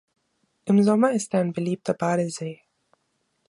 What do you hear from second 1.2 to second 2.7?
er ein beliebter Badesee.